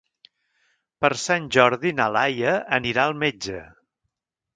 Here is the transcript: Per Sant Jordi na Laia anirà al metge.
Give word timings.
Per 1.03 1.11
Sant 1.23 1.45
Jordi 1.55 1.91
na 1.97 2.07
Laia 2.15 2.55
anirà 2.79 3.05
al 3.11 3.15
metge. 3.25 3.59